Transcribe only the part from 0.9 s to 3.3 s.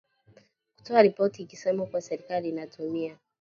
ripoti ikisema kuwa serikali inatumia